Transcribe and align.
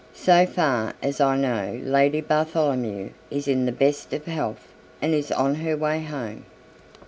"So 0.15 0.47
far 0.47 0.95
as 1.03 1.21
I 1.21 1.37
know 1.37 1.79
Lady 1.83 2.21
Bartholomew 2.21 3.11
is 3.29 3.47
in 3.47 3.67
the 3.67 3.71
best 3.71 4.13
of 4.13 4.25
health 4.25 4.67
and 4.99 5.13
is 5.13 5.31
on 5.31 5.53
her 5.53 5.77
way 5.77 6.01
home." 6.01 6.45